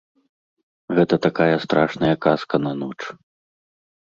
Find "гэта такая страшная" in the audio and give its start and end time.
0.99-2.15